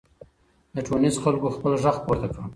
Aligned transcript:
د 0.75 0.75
ټونس 0.87 1.15
خلګو 1.23 1.49
خپل 1.55 1.71
ږغ 1.83 1.95
پورته 2.05 2.27
کړ. 2.33 2.39